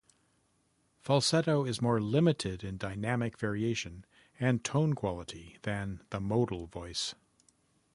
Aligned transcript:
Falsetto 1.03 1.63
is 1.63 1.79
more 1.79 2.01
limited 2.01 2.63
in 2.63 2.75
dynamic 2.79 3.37
variation 3.37 4.03
and 4.39 4.63
tone 4.63 4.93
quality 4.95 5.59
than 5.61 6.01
the 6.09 6.19
modal 6.19 6.65
voice. 6.65 7.13